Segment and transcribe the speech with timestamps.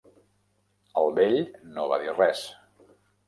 [1.01, 1.37] El vell
[1.75, 2.43] no va dir res.